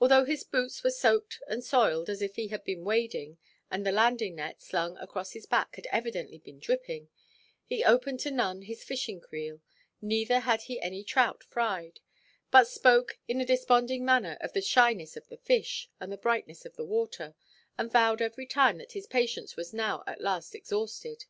[0.00, 3.36] Although his boots were soaked and soiled as if he had been wading,
[3.68, 7.08] and the landing–net, slung across his back, had evidently been dripping,
[7.64, 9.60] he opened to none his fishing creel,
[10.00, 11.98] neither had any trout fried,
[12.52, 16.64] but spoke in a desponding manner of the shyness of the fish, and the brightness
[16.64, 17.34] of the water,
[17.76, 21.24] and vowed every time that his patience was now at last exhausted.